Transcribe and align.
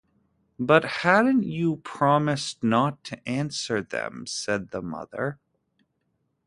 “But 0.59 0.83
hadn’t 1.03 1.43
you 1.45 1.75
promised 1.75 2.63
not 2.63 3.03
to 3.03 3.29
answer 3.29 3.83
them?” 3.83 4.25
said 4.25 4.71
the 4.71 4.81
mother. 4.81 5.37